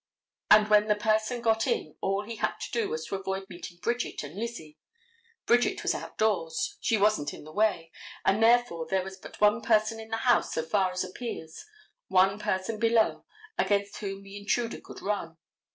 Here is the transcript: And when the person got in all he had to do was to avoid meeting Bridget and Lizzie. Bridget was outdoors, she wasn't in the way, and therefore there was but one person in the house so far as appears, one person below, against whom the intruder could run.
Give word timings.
And 0.49 0.67
when 0.67 0.87
the 0.87 0.95
person 0.95 1.41
got 1.41 1.67
in 1.67 1.95
all 2.01 2.25
he 2.25 2.37
had 2.37 2.55
to 2.59 2.71
do 2.71 2.89
was 2.89 3.05
to 3.05 3.15
avoid 3.17 3.47
meeting 3.51 3.77
Bridget 3.77 4.23
and 4.23 4.33
Lizzie. 4.35 4.79
Bridget 5.45 5.83
was 5.83 5.93
outdoors, 5.93 6.77
she 6.81 6.97
wasn't 6.97 7.35
in 7.35 7.43
the 7.43 7.51
way, 7.51 7.91
and 8.25 8.41
therefore 8.41 8.87
there 8.89 9.03
was 9.03 9.17
but 9.17 9.39
one 9.39 9.61
person 9.61 9.99
in 9.99 10.09
the 10.09 10.17
house 10.17 10.55
so 10.55 10.63
far 10.65 10.89
as 10.89 11.03
appears, 11.03 11.63
one 12.07 12.39
person 12.39 12.79
below, 12.79 13.25
against 13.59 13.97
whom 13.97 14.23
the 14.23 14.37
intruder 14.37 14.81
could 14.81 15.03
run. 15.03 15.37